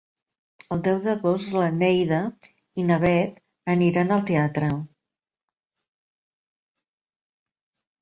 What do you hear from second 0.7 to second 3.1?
El deu d'agost na Neida i na